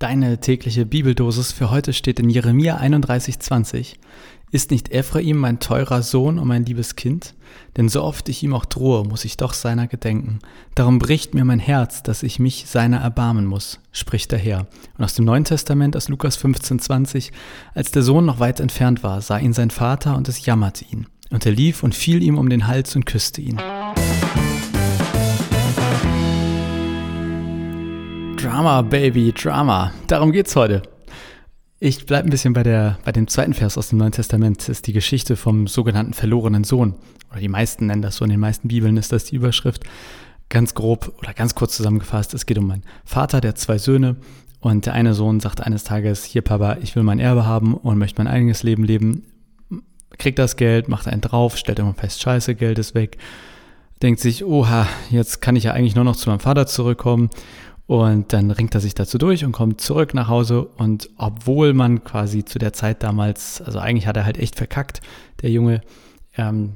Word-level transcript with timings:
Deine 0.00 0.40
tägliche 0.40 0.86
Bibeldosis 0.86 1.52
für 1.52 1.70
heute 1.70 1.92
steht 1.92 2.18
in 2.20 2.30
Jeremia 2.30 2.78
31,20. 2.80 3.96
Ist 4.50 4.70
nicht 4.70 4.94
Ephraim 4.94 5.36
mein 5.36 5.60
teurer 5.60 6.02
Sohn 6.02 6.38
und 6.38 6.48
mein 6.48 6.64
liebes 6.64 6.96
Kind? 6.96 7.34
Denn 7.76 7.90
so 7.90 8.02
oft 8.02 8.30
ich 8.30 8.42
ihm 8.42 8.54
auch 8.54 8.64
drohe, 8.64 9.04
muss 9.04 9.26
ich 9.26 9.36
doch 9.36 9.52
seiner 9.52 9.88
gedenken. 9.88 10.38
Darum 10.74 10.98
bricht 10.98 11.34
mir 11.34 11.44
mein 11.44 11.58
Herz, 11.58 12.02
dass 12.02 12.22
ich 12.22 12.38
mich 12.38 12.64
seiner 12.66 12.96
erbarmen 12.96 13.44
muss, 13.44 13.78
spricht 13.92 14.32
der 14.32 14.38
Herr. 14.38 14.68
Und 14.96 15.04
aus 15.04 15.12
dem 15.12 15.26
Neuen 15.26 15.44
Testament, 15.44 15.94
aus 15.94 16.08
Lukas 16.08 16.42
15,20, 16.42 17.30
als 17.74 17.90
der 17.90 18.00
Sohn 18.00 18.24
noch 18.24 18.40
weit 18.40 18.58
entfernt 18.58 19.02
war, 19.02 19.20
sah 19.20 19.36
ihn 19.36 19.52
sein 19.52 19.70
Vater 19.70 20.16
und 20.16 20.30
es 20.30 20.46
jammerte 20.46 20.86
ihn. 20.90 21.08
Und 21.28 21.44
er 21.44 21.52
lief 21.52 21.82
und 21.82 21.94
fiel 21.94 22.22
ihm 22.22 22.38
um 22.38 22.48
den 22.48 22.66
Hals 22.66 22.96
und 22.96 23.04
küsste 23.04 23.42
ihn. 23.42 23.60
Drama, 28.50 28.82
Baby, 28.82 29.32
Drama. 29.32 29.92
Darum 30.08 30.32
geht's 30.32 30.56
heute. 30.56 30.82
Ich 31.78 32.04
bleibe 32.04 32.26
ein 32.26 32.30
bisschen 32.30 32.52
bei, 32.52 32.64
der, 32.64 32.98
bei 33.04 33.12
dem 33.12 33.28
zweiten 33.28 33.54
Vers 33.54 33.78
aus 33.78 33.90
dem 33.90 33.98
Neuen 34.00 34.10
Testament. 34.10 34.58
Das 34.58 34.68
ist 34.68 34.88
die 34.88 34.92
Geschichte 34.92 35.36
vom 35.36 35.68
sogenannten 35.68 36.14
verlorenen 36.14 36.64
Sohn. 36.64 36.96
Oder 37.30 37.38
die 37.38 37.48
meisten 37.48 37.86
nennen 37.86 38.02
das 38.02 38.16
so. 38.16 38.24
In 38.24 38.32
den 38.32 38.40
meisten 38.40 38.66
Bibeln 38.66 38.96
ist 38.96 39.12
das 39.12 39.24
die 39.24 39.36
Überschrift. 39.36 39.84
Ganz 40.48 40.74
grob 40.74 41.14
oder 41.18 41.32
ganz 41.32 41.54
kurz 41.54 41.76
zusammengefasst. 41.76 42.34
Es 42.34 42.44
geht 42.44 42.58
um 42.58 42.68
einen 42.72 42.82
Vater, 43.04 43.40
der 43.40 43.54
zwei 43.54 43.78
Söhne. 43.78 44.16
Und 44.58 44.84
der 44.84 44.94
eine 44.94 45.14
Sohn 45.14 45.38
sagt 45.38 45.60
eines 45.60 45.84
Tages, 45.84 46.24
hier 46.24 46.42
Papa, 46.42 46.78
ich 46.82 46.96
will 46.96 47.04
mein 47.04 47.20
Erbe 47.20 47.46
haben 47.46 47.74
und 47.74 47.98
möchte 47.98 48.20
mein 48.20 48.32
eigenes 48.32 48.64
Leben 48.64 48.82
leben. 48.82 49.22
Kriegt 50.18 50.40
das 50.40 50.56
Geld, 50.56 50.88
macht 50.88 51.06
einen 51.06 51.20
drauf, 51.20 51.56
stellt 51.56 51.78
immer 51.78 51.94
fest, 51.94 52.20
scheiße, 52.20 52.56
Geld 52.56 52.80
ist 52.80 52.96
weg. 52.96 53.16
Denkt 54.02 54.18
sich, 54.18 54.44
oha, 54.44 54.88
jetzt 55.10 55.40
kann 55.40 55.56
ich 55.56 55.64
ja 55.64 55.72
eigentlich 55.72 55.94
nur 55.94 56.04
noch 56.04 56.16
zu 56.16 56.30
meinem 56.30 56.40
Vater 56.40 56.66
zurückkommen 56.66 57.30
und 57.90 58.32
dann 58.32 58.52
ringt 58.52 58.72
er 58.72 58.80
sich 58.80 58.94
dazu 58.94 59.18
durch 59.18 59.44
und 59.44 59.50
kommt 59.50 59.80
zurück 59.80 60.14
nach 60.14 60.28
Hause. 60.28 60.62
Und 60.62 61.10
obwohl 61.16 61.74
man 61.74 62.04
quasi 62.04 62.44
zu 62.44 62.60
der 62.60 62.72
Zeit 62.72 63.02
damals, 63.02 63.60
also 63.60 63.80
eigentlich 63.80 64.06
hat 64.06 64.16
er 64.16 64.24
halt 64.24 64.38
echt 64.38 64.54
verkackt, 64.54 65.00
der 65.42 65.50
Junge, 65.50 65.80
ähm, 66.36 66.74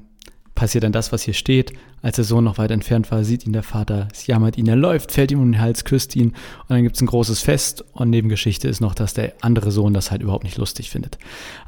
passiert 0.57 0.83
dann 0.83 0.91
das, 0.91 1.13
was 1.13 1.23
hier 1.23 1.35
steht. 1.35 1.73
Als 2.03 2.17
der 2.17 2.25
Sohn 2.25 2.43
noch 2.43 2.59
weit 2.59 2.73
entfernt 2.73 3.13
war, 3.13 3.23
sieht 3.23 3.47
ihn 3.47 3.53
der 3.53 3.63
Vater, 3.63 4.09
es 4.13 4.27
jammert 4.27 4.59
ihn, 4.59 4.67
er 4.67 4.75
läuft, 4.75 5.13
fällt 5.13 5.31
ihm 5.31 5.41
um 5.41 5.53
den 5.53 5.61
Hals, 5.61 5.85
küsst 5.85 6.17
ihn 6.17 6.31
und 6.31 6.71
dann 6.71 6.83
gibt 6.83 6.97
es 6.97 7.03
ein 7.03 7.07
großes 7.07 7.43
Fest 7.43 7.85
und 7.93 8.11
Nebengeschichte 8.11 8.67
ist 8.67 8.81
noch, 8.81 8.97
dass 8.97 9.15
der 9.15 9.35
andere 9.41 9.71
Sohn 9.71 9.95
das 9.95 10.11
halt 10.11 10.21
überhaupt 10.21 10.43
nicht 10.43 10.59
lustig 10.59 10.91
findet. 10.91 11.19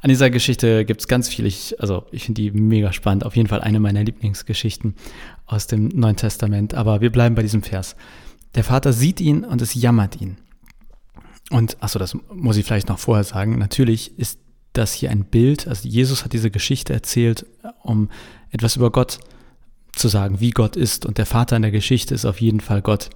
An 0.02 0.08
dieser 0.08 0.28
Geschichte 0.28 0.84
gibt 0.84 1.02
es 1.02 1.08
ganz 1.08 1.28
viel, 1.28 1.46
ich, 1.46 1.80
also 1.80 2.04
ich 2.10 2.24
finde 2.24 2.42
die 2.42 2.50
mega 2.50 2.92
spannend, 2.92 3.24
auf 3.24 3.36
jeden 3.36 3.48
Fall 3.48 3.60
eine 3.60 3.78
meiner 3.78 4.02
Lieblingsgeschichten 4.02 4.96
aus 5.46 5.68
dem 5.68 5.86
Neuen 5.86 6.16
Testament, 6.16 6.74
aber 6.74 7.00
wir 7.00 7.12
bleiben 7.12 7.36
bei 7.36 7.42
diesem 7.42 7.62
Vers. 7.62 7.94
Der 8.56 8.64
Vater 8.64 8.92
sieht 8.92 9.20
ihn 9.20 9.44
und 9.44 9.62
es 9.62 9.74
jammert 9.74 10.20
ihn. 10.20 10.38
Und, 11.50 11.76
achso, 11.80 11.98
das 11.98 12.16
muss 12.34 12.56
ich 12.56 12.66
vielleicht 12.66 12.88
noch 12.88 12.98
vorher 12.98 13.22
sagen. 13.22 13.58
Natürlich 13.58 14.18
ist 14.18 14.40
das 14.72 14.92
hier 14.92 15.10
ein 15.10 15.24
Bild. 15.24 15.68
Also 15.68 15.88
Jesus 15.88 16.24
hat 16.24 16.32
diese 16.32 16.50
Geschichte 16.50 16.92
erzählt, 16.92 17.46
um 17.82 18.10
etwas 18.50 18.76
über 18.76 18.90
Gott 18.90 19.18
zu 19.92 20.08
sagen, 20.08 20.40
wie 20.40 20.50
Gott 20.50 20.74
ist. 20.74 21.06
Und 21.06 21.18
der 21.18 21.26
Vater 21.26 21.56
in 21.56 21.62
der 21.62 21.70
Geschichte 21.70 22.14
ist 22.14 22.24
auf 22.24 22.40
jeden 22.40 22.60
Fall 22.60 22.82
Gott. 22.82 23.10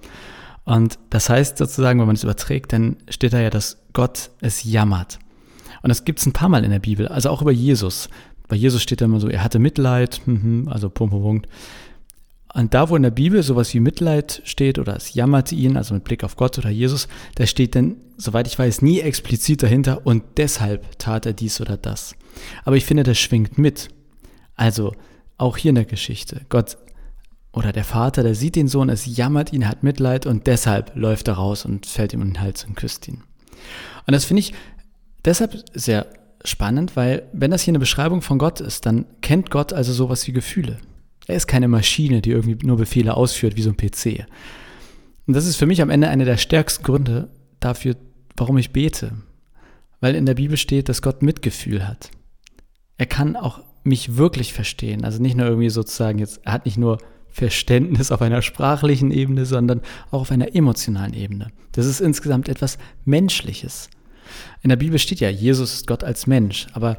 Und 0.63 0.99
das 1.09 1.29
heißt 1.29 1.57
sozusagen, 1.57 1.99
wenn 1.99 2.07
man 2.07 2.15
es 2.15 2.23
überträgt, 2.23 2.71
dann 2.71 2.97
steht 3.09 3.33
da 3.33 3.39
ja, 3.39 3.49
dass 3.49 3.77
Gott 3.93 4.29
es 4.41 4.63
jammert. 4.63 5.19
Und 5.81 5.89
das 5.89 6.05
gibt 6.05 6.19
es 6.19 6.25
ein 6.25 6.33
paar 6.33 6.49
Mal 6.49 6.63
in 6.63 6.71
der 6.71 6.79
Bibel, 6.79 7.07
also 7.07 7.29
auch 7.31 7.41
über 7.41 7.51
Jesus. 7.51 8.09
Bei 8.47 8.55
Jesus 8.55 8.81
steht 8.83 9.01
da 9.01 9.05
immer 9.05 9.19
so, 9.19 9.27
er 9.27 9.43
hatte 9.43 9.57
Mitleid, 9.57 10.21
also 10.67 10.89
Punkt, 10.89 11.11
Punkt, 11.11 11.25
Punkt. 11.25 11.47
Und 12.53 12.73
da, 12.73 12.89
wo 12.89 12.95
in 12.95 13.03
der 13.03 13.11
Bibel 13.11 13.43
sowas 13.43 13.73
wie 13.73 13.79
Mitleid 13.79 14.41
steht 14.43 14.77
oder 14.77 14.95
es 14.95 15.13
jammerte 15.13 15.55
ihn, 15.55 15.77
also 15.77 15.93
mit 15.93 16.03
Blick 16.03 16.23
auf 16.23 16.35
Gott 16.35 16.57
oder 16.57 16.69
Jesus, 16.69 17.07
da 17.35 17.45
steht 17.45 17.75
dann, 17.75 17.95
soweit 18.17 18.47
ich 18.47 18.59
weiß, 18.59 18.81
nie 18.81 18.99
explizit 18.99 19.63
dahinter 19.63 20.05
und 20.05 20.23
deshalb 20.37 20.99
tat 20.99 21.25
er 21.25 21.33
dies 21.33 21.61
oder 21.61 21.77
das. 21.77 22.15
Aber 22.65 22.75
ich 22.75 22.85
finde, 22.85 23.03
das 23.03 23.17
schwingt 23.17 23.57
mit. 23.57 23.89
Also 24.55 24.93
auch 25.37 25.57
hier 25.57 25.69
in 25.69 25.75
der 25.75 25.85
Geschichte. 25.85 26.41
Gott 26.49 26.77
oder 27.53 27.71
der 27.71 27.83
Vater, 27.83 28.23
der 28.23 28.35
sieht 28.35 28.55
den 28.55 28.67
Sohn, 28.67 28.89
es 28.89 29.17
jammert 29.17 29.51
ihn, 29.51 29.67
hat 29.67 29.83
Mitleid 29.83 30.25
und 30.25 30.47
deshalb 30.47 30.95
läuft 30.95 31.27
er 31.27 31.35
raus 31.35 31.65
und 31.65 31.85
fällt 31.85 32.13
ihm 32.13 32.21
um 32.21 32.33
den 32.33 32.41
Hals 32.41 32.63
und 32.63 32.75
küsst 32.75 33.07
ihn. 33.07 33.23
Und 34.07 34.13
das 34.13 34.25
finde 34.25 34.41
ich 34.41 34.53
deshalb 35.25 35.63
sehr 35.73 36.07
spannend, 36.43 36.95
weil 36.95 37.23
wenn 37.33 37.51
das 37.51 37.63
hier 37.63 37.71
eine 37.71 37.79
Beschreibung 37.79 38.21
von 38.21 38.37
Gott 38.37 38.61
ist, 38.61 38.85
dann 38.85 39.05
kennt 39.21 39.51
Gott 39.51 39.73
also 39.73 39.93
sowas 39.93 40.25
wie 40.27 40.31
Gefühle. 40.31 40.77
Er 41.27 41.35
ist 41.35 41.47
keine 41.47 41.67
Maschine, 41.67 42.21
die 42.21 42.31
irgendwie 42.31 42.65
nur 42.65 42.77
Befehle 42.77 43.15
ausführt 43.15 43.55
wie 43.55 43.61
so 43.61 43.69
ein 43.69 43.77
PC. 43.77 44.25
Und 45.27 45.35
das 45.35 45.45
ist 45.45 45.57
für 45.57 45.65
mich 45.65 45.81
am 45.81 45.89
Ende 45.89 46.09
einer 46.09 46.25
der 46.25 46.37
stärksten 46.37 46.83
Gründe 46.83 47.29
dafür, 47.59 47.95
warum 48.35 48.57
ich 48.57 48.71
bete. 48.71 49.13
Weil 49.99 50.15
in 50.15 50.25
der 50.25 50.33
Bibel 50.33 50.57
steht, 50.57 50.89
dass 50.89 51.01
Gott 51.01 51.21
Mitgefühl 51.21 51.87
hat. 51.87 52.09
Er 52.97 53.05
kann 53.05 53.35
auch 53.35 53.63
mich 53.83 54.17
wirklich 54.17 54.53
verstehen. 54.53 55.05
Also 55.05 55.21
nicht 55.21 55.35
nur 55.35 55.47
irgendwie 55.47 55.69
sozusagen 55.69 56.19
jetzt, 56.19 56.41
er 56.43 56.53
hat 56.53 56.65
nicht 56.65 56.77
nur 56.77 56.97
Verständnis 57.29 58.11
auf 58.11 58.21
einer 58.21 58.41
sprachlichen 58.41 59.11
Ebene, 59.11 59.45
sondern 59.45 59.81
auch 60.09 60.21
auf 60.21 60.31
einer 60.31 60.53
emotionalen 60.53 61.13
Ebene. 61.13 61.47
Das 61.71 61.85
ist 61.85 62.01
insgesamt 62.01 62.49
etwas 62.49 62.77
Menschliches. 63.05 63.89
In 64.61 64.69
der 64.69 64.75
Bibel 64.75 64.99
steht 64.99 65.19
ja, 65.19 65.29
Jesus 65.29 65.73
ist 65.73 65.87
Gott 65.87 66.03
als 66.03 66.27
Mensch, 66.27 66.67
aber 66.73 66.97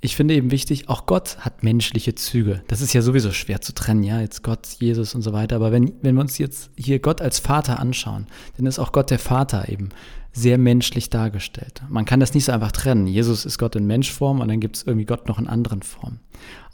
ich 0.00 0.14
finde 0.14 0.34
eben 0.34 0.50
wichtig, 0.50 0.88
auch 0.88 1.06
Gott 1.06 1.38
hat 1.40 1.64
menschliche 1.64 2.14
Züge. 2.14 2.62
Das 2.68 2.80
ist 2.80 2.92
ja 2.92 3.02
sowieso 3.02 3.32
schwer 3.32 3.60
zu 3.60 3.74
trennen, 3.74 4.04
ja, 4.04 4.20
jetzt 4.20 4.44
Gott, 4.44 4.66
Jesus 4.78 5.14
und 5.14 5.22
so 5.22 5.32
weiter. 5.32 5.56
Aber 5.56 5.72
wenn, 5.72 5.92
wenn 6.02 6.14
wir 6.14 6.20
uns 6.20 6.38
jetzt 6.38 6.70
hier 6.76 7.00
Gott 7.00 7.20
als 7.20 7.40
Vater 7.40 7.80
anschauen, 7.80 8.26
dann 8.56 8.66
ist 8.66 8.78
auch 8.78 8.92
Gott 8.92 9.10
der 9.10 9.18
Vater 9.18 9.68
eben 9.68 9.88
sehr 10.32 10.56
menschlich 10.56 11.10
dargestellt. 11.10 11.82
Man 11.88 12.04
kann 12.04 12.20
das 12.20 12.32
nicht 12.32 12.44
so 12.44 12.52
einfach 12.52 12.70
trennen. 12.70 13.08
Jesus 13.08 13.44
ist 13.44 13.58
Gott 13.58 13.74
in 13.74 13.86
Menschform 13.86 14.40
und 14.40 14.48
dann 14.48 14.60
gibt 14.60 14.76
es 14.76 14.82
irgendwie 14.84 15.06
Gott 15.06 15.26
noch 15.26 15.38
in 15.38 15.48
anderen 15.48 15.82
Formen. 15.82 16.20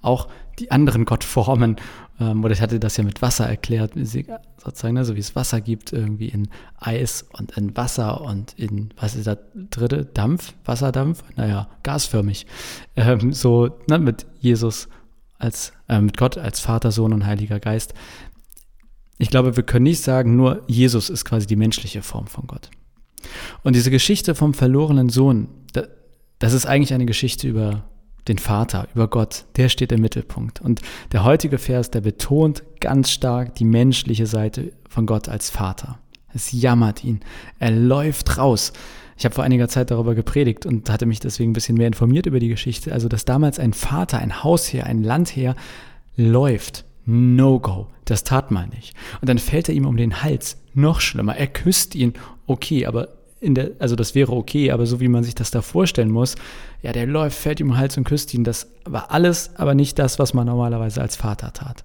Auch 0.02 0.28
die 0.58 0.70
anderen 0.70 1.06
Gottformen 1.06 1.76
ähm, 2.20 2.44
oder 2.44 2.52
ich 2.52 2.60
hatte 2.60 2.78
das 2.78 2.98
ja 2.98 3.04
mit 3.04 3.22
Wasser 3.22 3.48
erklärt, 3.48 3.92
sozusagen, 4.64 4.94
ne, 4.94 5.04
so 5.04 5.14
wie 5.14 5.20
es 5.20 5.36
Wasser 5.36 5.60
gibt, 5.60 5.92
irgendwie 5.92 6.28
in 6.28 6.48
Eis 6.76 7.26
und 7.32 7.56
in 7.56 7.76
Wasser 7.76 8.20
und 8.20 8.54
in, 8.54 8.90
was 8.96 9.14
ist 9.14 9.26
das 9.26 9.38
dritte? 9.54 10.04
Dampf? 10.06 10.54
Wasserdampf? 10.64 11.22
Naja, 11.36 11.68
gasförmig. 11.82 12.46
Ähm, 12.96 13.32
so 13.32 13.78
ne, 13.88 13.98
mit 13.98 14.26
Jesus 14.40 14.88
als, 15.38 15.72
äh, 15.88 16.00
mit 16.00 16.16
Gott 16.16 16.38
als 16.38 16.60
Vater, 16.60 16.90
Sohn 16.92 17.12
und 17.12 17.26
Heiliger 17.26 17.60
Geist. 17.60 17.94
Ich 19.18 19.30
glaube, 19.30 19.56
wir 19.56 19.62
können 19.62 19.84
nicht 19.84 20.02
sagen, 20.02 20.36
nur 20.36 20.62
Jesus 20.66 21.10
ist 21.10 21.24
quasi 21.24 21.46
die 21.46 21.56
menschliche 21.56 22.02
Form 22.02 22.26
von 22.26 22.46
Gott. 22.46 22.70
Und 23.62 23.76
diese 23.76 23.90
Geschichte 23.90 24.34
vom 24.34 24.54
verlorenen 24.54 25.08
Sohn, 25.08 25.48
das 26.38 26.52
ist 26.52 26.66
eigentlich 26.66 26.92
eine 26.92 27.06
Geschichte 27.06 27.48
über 27.48 27.84
den 28.28 28.38
Vater, 28.38 28.88
über 28.94 29.08
Gott, 29.08 29.44
der 29.56 29.68
steht 29.68 29.92
im 29.92 30.00
Mittelpunkt. 30.00 30.60
Und 30.60 30.80
der 31.12 31.24
heutige 31.24 31.58
Vers, 31.58 31.90
der 31.90 32.00
betont 32.00 32.62
ganz 32.80 33.10
stark 33.10 33.54
die 33.54 33.64
menschliche 33.64 34.26
Seite 34.26 34.72
von 34.88 35.06
Gott 35.06 35.28
als 35.28 35.50
Vater. 35.50 35.98
Es 36.32 36.50
jammert 36.52 37.04
ihn. 37.04 37.20
Er 37.58 37.70
läuft 37.70 38.38
raus. 38.38 38.72
Ich 39.16 39.24
habe 39.24 39.34
vor 39.34 39.44
einiger 39.44 39.68
Zeit 39.68 39.90
darüber 39.90 40.14
gepredigt 40.14 40.66
und 40.66 40.90
hatte 40.90 41.06
mich 41.06 41.20
deswegen 41.20 41.50
ein 41.50 41.54
bisschen 41.54 41.76
mehr 41.76 41.86
informiert 41.86 42.26
über 42.26 42.40
die 42.40 42.48
Geschichte. 42.48 42.92
Also, 42.92 43.08
dass 43.08 43.24
damals 43.24 43.58
ein 43.58 43.72
Vater, 43.72 44.18
ein 44.18 44.42
Hausherr, 44.42 44.86
ein 44.86 45.04
Landherr 45.04 45.54
läuft. 46.16 46.84
No-go. 47.06 47.88
Das 48.06 48.24
tat 48.24 48.50
man 48.50 48.70
nicht. 48.70 48.94
Und 49.20 49.28
dann 49.28 49.38
fällt 49.38 49.68
er 49.68 49.74
ihm 49.74 49.86
um 49.86 49.96
den 49.96 50.22
Hals. 50.22 50.60
Noch 50.74 51.00
schlimmer. 51.00 51.36
Er 51.36 51.46
küsst 51.46 51.94
ihn. 51.94 52.14
Okay, 52.46 52.86
aber 52.86 53.08
in 53.44 53.54
der, 53.54 53.72
also 53.78 53.96
das 53.96 54.14
wäre 54.14 54.32
okay, 54.32 54.70
aber 54.70 54.86
so 54.86 55.00
wie 55.00 55.08
man 55.08 55.22
sich 55.22 55.34
das 55.34 55.50
da 55.50 55.62
vorstellen 55.62 56.10
muss, 56.10 56.34
ja, 56.82 56.92
der 56.92 57.06
läuft, 57.06 57.38
fällt 57.38 57.60
ihm 57.60 57.68
den 57.68 57.76
Hals 57.76 57.96
und 57.96 58.04
küsst 58.04 58.32
ihn. 58.34 58.44
Das 58.44 58.68
war 58.84 59.10
alles, 59.10 59.50
aber 59.56 59.74
nicht 59.74 59.98
das, 59.98 60.18
was 60.18 60.34
man 60.34 60.46
normalerweise 60.46 61.00
als 61.00 61.16
Vater 61.16 61.52
tat. 61.52 61.84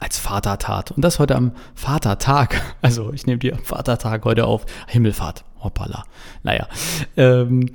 Als 0.00 0.18
Vater 0.18 0.58
tat. 0.58 0.90
Und 0.90 1.02
das 1.04 1.18
heute 1.18 1.36
am 1.36 1.52
Vatertag. 1.74 2.60
Also 2.82 3.12
ich 3.12 3.26
nehme 3.26 3.38
die 3.38 3.52
am 3.52 3.62
Vatertag 3.62 4.24
heute 4.24 4.46
auf. 4.46 4.66
Himmelfahrt. 4.88 5.44
Hoppala. 5.60 6.04
Naja. 6.42 6.68
Ähm, 7.16 7.70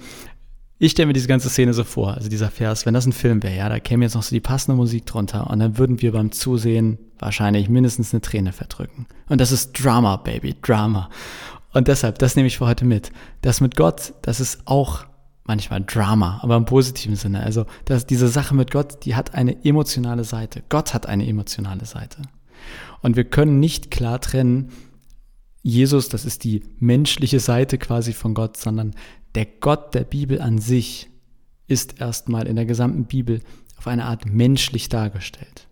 ich 0.82 0.92
stelle 0.92 1.08
mir 1.08 1.14
diese 1.14 1.28
ganze 1.28 1.50
Szene 1.50 1.74
so 1.74 1.84
vor, 1.84 2.14
also 2.14 2.30
dieser 2.30 2.50
Vers, 2.50 2.86
wenn 2.86 2.94
das 2.94 3.06
ein 3.06 3.12
Film 3.12 3.44
wäre, 3.44 3.56
ja, 3.56 3.68
da 3.68 3.80
käme 3.80 4.06
jetzt 4.06 4.16
noch 4.16 4.24
so 4.24 4.34
die 4.34 4.40
passende 4.40 4.78
Musik 4.78 5.06
drunter 5.06 5.50
und 5.50 5.60
dann 5.60 5.78
würden 5.78 6.02
wir 6.02 6.14
beim 6.14 6.32
Zusehen 6.32 6.98
wahrscheinlich 7.20 7.68
mindestens 7.68 8.14
eine 8.14 8.22
Träne 8.22 8.54
verdrücken. 8.54 9.06
Und 9.28 9.42
das 9.42 9.52
ist 9.52 9.74
Drama, 9.74 10.16
Baby, 10.16 10.56
Drama. 10.62 11.10
Und 11.74 11.88
deshalb, 11.88 12.20
das 12.20 12.36
nehme 12.36 12.48
ich 12.48 12.58
für 12.58 12.68
heute 12.68 12.86
mit. 12.86 13.12
Das 13.42 13.62
mit 13.62 13.76
Gott, 13.76 14.14
das 14.22 14.40
ist 14.40 14.62
auch 14.66 15.06
manchmal 15.44 15.84
Drama, 15.84 16.40
aber 16.42 16.56
im 16.56 16.66
positiven 16.66 17.16
Sinne. 17.16 17.42
Also 17.44 17.66
dass 17.86 18.06
diese 18.06 18.28
Sache 18.28 18.56
mit 18.56 18.72
Gott, 18.72 19.06
die 19.06 19.16
hat 19.16 19.34
eine 19.36 19.66
emotionale 19.66 20.24
Seite. 20.24 20.64
Gott 20.70 20.94
hat 20.94 21.08
eine 21.08 21.28
emotionale 21.28 21.86
Seite. 21.86 22.22
Und 23.02 23.16
wir 23.16 23.24
können 23.24 23.60
nicht 23.60 23.92
klar 23.92 24.20
trennen, 24.20 24.70
Jesus, 25.62 26.10
das 26.10 26.26
ist 26.26 26.44
die 26.44 26.64
menschliche 26.80 27.40
Seite 27.40 27.78
quasi 27.78 28.14
von 28.14 28.34
Gott, 28.34 28.58
sondern 28.58 28.94
der 29.36 29.46
Gott 29.46 29.94
der 29.94 30.04
Bibel 30.04 30.42
an 30.42 30.60
sich 30.60 31.10
ist 31.68 32.00
erstmal 32.00 32.48
in 32.48 32.56
der 32.56 32.66
gesamten 32.66 33.06
Bibel 33.06 33.42
auf 33.78 33.88
eine 33.88 34.06
Art 34.06 34.26
menschlich 34.26 34.90
dargestellt. 34.90 35.69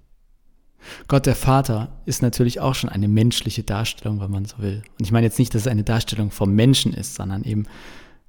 Gott 1.08 1.26
der 1.26 1.36
Vater 1.36 1.90
ist 2.06 2.22
natürlich 2.22 2.60
auch 2.60 2.76
schon 2.76 2.90
eine 2.90 3.08
menschliche 3.08 3.64
Darstellung, 3.64 4.20
wenn 4.20 4.32
man 4.32 4.46
so 4.46 4.60
will. 4.60 4.84
Und 5.00 5.06
ich 5.06 5.12
meine 5.12 5.26
jetzt 5.26 5.40
nicht, 5.40 5.54
dass 5.54 5.62
es 5.64 5.68
eine 5.68 5.84
Darstellung 5.84 6.32
vom 6.32 6.54
Menschen 6.54 6.94
ist, 6.94 7.16
sondern 7.16 7.44
eben 7.44 7.66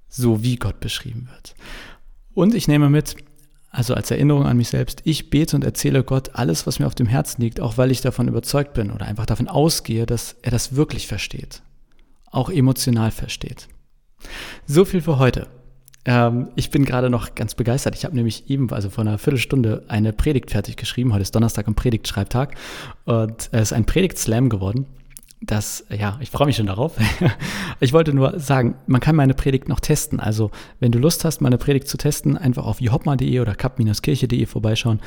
so, 0.08 0.42
wie 0.42 0.56
Gott 0.56 0.80
beschrieben 0.80 1.28
wird. 1.32 1.54
Und 2.34 2.54
ich 2.54 2.68
nehme 2.68 2.88
mit, 2.88 3.16
also 3.70 3.94
als 3.94 4.10
Erinnerung 4.10 4.46
an 4.46 4.56
mich 4.56 4.68
selbst, 4.68 5.02
ich 5.04 5.30
bete 5.30 5.56
und 5.56 5.64
erzähle 5.64 6.04
Gott 6.04 6.34
alles, 6.34 6.66
was 6.66 6.78
mir 6.78 6.86
auf 6.86 6.94
dem 6.94 7.06
Herzen 7.06 7.42
liegt, 7.42 7.60
auch 7.60 7.76
weil 7.78 7.90
ich 7.90 8.00
davon 8.00 8.28
überzeugt 8.28 8.74
bin 8.74 8.90
oder 8.90 9.06
einfach 9.06 9.26
davon 9.26 9.48
ausgehe, 9.48 10.06
dass 10.06 10.36
er 10.42 10.50
das 10.50 10.76
wirklich 10.76 11.06
versteht, 11.06 11.62
auch 12.30 12.48
emotional 12.48 13.10
versteht. 13.10 13.68
So 14.66 14.84
viel 14.84 15.02
für 15.02 15.18
heute. 15.18 15.46
Ähm, 16.04 16.48
ich 16.56 16.70
bin 16.70 16.84
gerade 16.84 17.10
noch 17.10 17.34
ganz 17.34 17.54
begeistert. 17.54 17.94
Ich 17.94 18.04
habe 18.04 18.14
nämlich 18.14 18.48
eben, 18.50 18.70
also 18.72 18.90
vor 18.90 19.02
einer 19.02 19.18
Viertelstunde, 19.18 19.84
eine 19.88 20.12
Predigt 20.12 20.50
fertig 20.50 20.76
geschrieben. 20.76 21.12
Heute 21.12 21.22
ist 21.22 21.34
Donnerstag 21.34 21.68
und 21.68 21.74
Predigtschreibtag. 21.74 22.54
Und 23.04 23.48
es 23.52 23.62
ist 23.62 23.72
ein 23.72 23.84
Predigt-Slam 23.84 24.48
geworden. 24.48 24.86
Das, 25.40 25.84
ja, 25.96 26.18
ich 26.20 26.30
freue 26.30 26.46
mich 26.46 26.56
schon 26.56 26.66
darauf. 26.66 26.96
ich 27.80 27.92
wollte 27.92 28.12
nur 28.12 28.40
sagen, 28.40 28.74
man 28.88 29.00
kann 29.00 29.14
meine 29.14 29.34
Predigt 29.34 29.68
noch 29.68 29.78
testen. 29.78 30.18
Also, 30.18 30.50
wenn 30.80 30.90
du 30.90 30.98
Lust 30.98 31.24
hast, 31.24 31.40
meine 31.40 31.58
Predigt 31.58 31.86
zu 31.86 31.96
testen, 31.96 32.36
einfach 32.36 32.66
auf 32.66 32.80
johopma.de 32.80 33.38
oder 33.38 33.54
kap-kirche.de 33.54 34.46
vorbeischauen. 34.46 34.98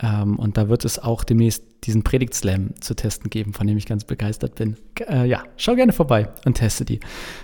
Ähm, 0.00 0.38
und 0.38 0.58
da 0.58 0.68
wird 0.68 0.84
es 0.84 0.98
auch 0.98 1.24
demnächst 1.24 1.64
diesen 1.84 2.02
Predigt-Slam 2.02 2.74
zu 2.80 2.94
testen 2.94 3.30
geben, 3.30 3.54
von 3.54 3.66
dem 3.66 3.78
ich 3.78 3.86
ganz 3.86 4.04
begeistert 4.04 4.56
bin. 4.56 4.76
Äh, 5.08 5.26
ja, 5.26 5.42
schau 5.56 5.74
gerne 5.74 5.94
vorbei 5.94 6.28
und 6.44 6.54
teste 6.54 6.84
die. 6.84 7.00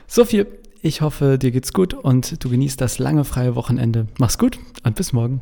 So 0.07 0.27
viel 0.27 0.47
ich 0.85 1.01
hoffe, 1.01 1.39
dir 1.39 1.51
geht's 1.51 1.73
gut 1.73 1.95
und 1.95 2.45
du 2.45 2.51
genießt 2.51 2.79
das 2.81 2.99
lange 2.99 3.25
freie 3.25 3.55
Wochenende. 3.55 4.07
Mach's 4.19 4.37
gut 4.37 4.59
und 4.85 4.95
bis 4.95 5.15
morgen. 5.15 5.41